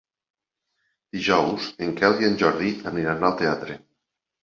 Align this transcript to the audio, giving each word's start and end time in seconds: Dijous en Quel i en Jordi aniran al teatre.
Dijous 1.17 1.69
en 1.89 1.95
Quel 2.01 2.19
i 2.25 2.29
en 2.33 2.43
Jordi 2.43 2.75
aniran 2.93 3.33
al 3.33 3.41
teatre. 3.47 3.83